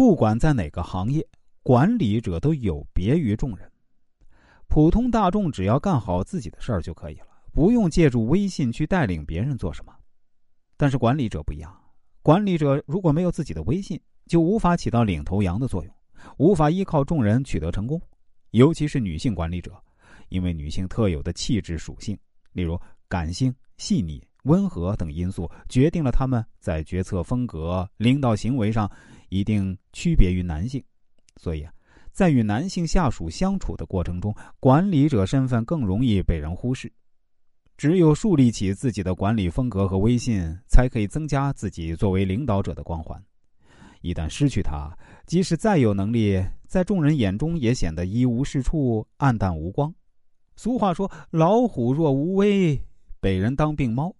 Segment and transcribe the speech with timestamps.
[0.00, 1.22] 不管在哪个行业，
[1.62, 3.70] 管理者都有别于众人。
[4.66, 9.94] 普通大众只要干好自己的事儿就可以了，不用借助微信去带领别人做什么。
[10.78, 11.78] 但是管理者不一样，
[12.22, 15.94] 管理者如果没有自己的微信，就无法起到领头羊的作用，
[16.38, 18.00] 无法依靠众人取得成功。
[18.52, 19.78] 尤其是女性管理者，
[20.30, 22.18] 因为女性特有的气质属性，
[22.52, 24.26] 例如感性、细腻。
[24.44, 28.90] 温和等因素决定了他们在决策风格、领导行为上
[29.28, 30.82] 一定区别于男性，
[31.36, 31.72] 所以啊，
[32.12, 36.90] 在与男性下属相处的过程中，管理者身份更容易被人忽视。
[37.76, 43.18] 只有树立起自己的管理风格和威信，才可以增加自己作为领导者的光环。
[44.02, 44.94] 一旦失去它，
[45.26, 49.94] 即使再有能力，在众人眼中也显得一无是处、暗淡无光。
[50.56, 52.78] 俗话说：“老虎若无威，
[53.18, 54.14] 被人当病猫。”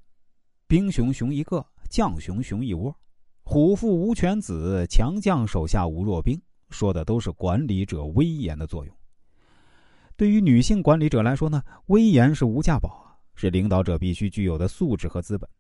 [0.71, 2.97] 兵熊熊一个，将熊熊一窝，
[3.43, 8.97] 虎父无犬子，强将手下无弱兵，说的都是管理者威严的作用。
[10.17, 15.51] 对于女性管理者来说呢，威严是无价宝啊，是领导者必须具有的素质和资本。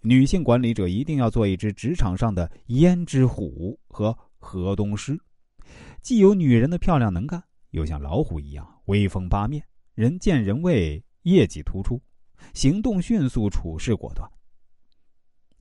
[0.00, 5.16] 女性管理者一定要做一只职场上的胭脂虎和河东狮，
[6.02, 9.64] 既有女人的漂亮能干，又像老虎一样威风八面，
[9.94, 12.02] 人见人畏，业绩突出，
[12.52, 14.28] 行动迅速，处事果断。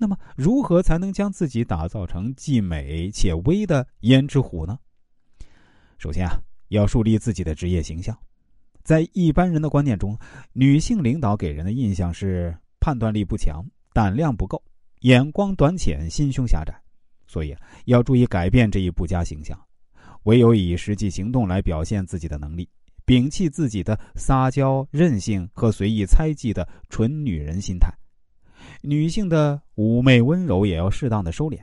[0.01, 4.79] 那么，如何才能将自己打造成既美且威的胭脂虎呢？
[5.97, 8.17] 首先啊，要树立自己的职业形象。
[8.81, 10.17] 在一般人的观念中，
[10.53, 13.61] 女性领导给人的印象是判断力不强、
[13.91, 14.63] 胆量不够、
[15.01, 16.73] 眼光短浅、心胸狭窄。
[17.27, 19.59] 所以要注意改变这一不佳形象。
[20.23, 22.69] 唯有以实际行动来表现自己的能力，
[23.05, 27.93] 摒弃自己的撒娇、任性和随意猜忌的纯女人心态。
[28.81, 31.59] 女性的妩媚温柔也要适当的收敛，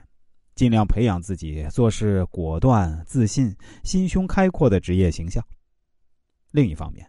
[0.54, 5.42] 尽量培养自己做事果断、自信、心胸开阔的职业形象。
[6.50, 7.08] 另一方面，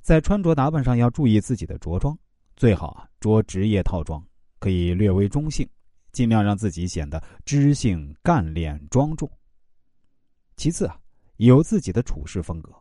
[0.00, 2.16] 在穿着打扮上要注意自己的着装，
[2.56, 4.24] 最好啊着职业套装，
[4.60, 5.68] 可以略微中性，
[6.12, 9.28] 尽量让自己显得知性、干练、庄重。
[10.56, 10.98] 其次啊，
[11.36, 12.72] 有自己的处事风格，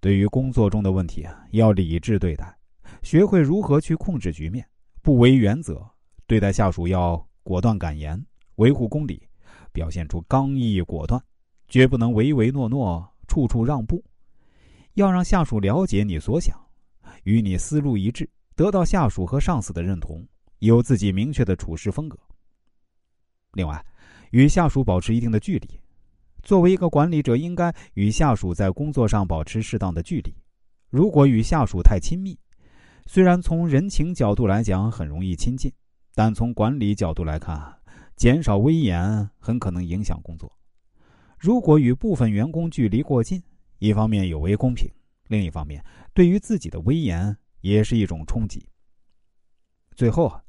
[0.00, 2.54] 对于工作中的问题啊，要理智对待，
[3.02, 4.66] 学会如何去控制局面。
[5.02, 5.84] 不违原则，
[6.28, 8.24] 对待下属要果断敢言，
[8.54, 9.20] 维护公理，
[9.72, 11.20] 表现出刚毅果断，
[11.66, 14.02] 绝不能唯唯诺诺，处处让步。
[14.94, 16.56] 要让下属了解你所想，
[17.24, 20.24] 与你思路一致，得到下属和上司的认同，
[20.60, 22.16] 有自己明确的处事风格。
[23.54, 23.84] 另外，
[24.30, 25.68] 与下属保持一定的距离。
[26.42, 30.32] 作为一个管理者，应该与下属在工作上保持适当的距离。
[30.90, 32.38] 如果与下属太亲密，
[33.06, 35.72] 虽然从人情角度来讲很容易亲近，
[36.14, 37.78] 但从管理角度来看，
[38.16, 40.50] 减少威严很可能影响工作。
[41.38, 43.42] 如果与部分员工距离过近，
[43.78, 44.88] 一方面有违公平，
[45.28, 48.66] 另一方面对于自己的威严也是一种冲击。
[49.96, 50.42] 最后啊，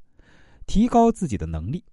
[0.68, 1.84] 提高自己的能力。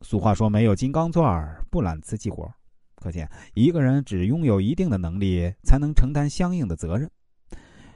[0.00, 2.50] 俗话说：“没有金刚钻不揽瓷器活。”
[2.96, 7.10] 可见，一个人只拥有一定的能力，才能承担相应的责任。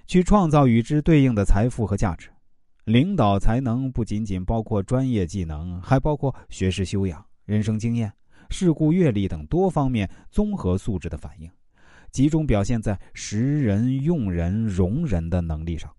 [0.07, 2.29] 去创造与之对应的财富和价值。
[2.85, 8.13] 领导才能不仅仅包括专业技能，还包括学识修养、人生经验、
[8.51, 11.51] 事故阅历等多方面综合素质的反应，
[12.11, 15.91] 集中表现在识人、用人、容人的能力上。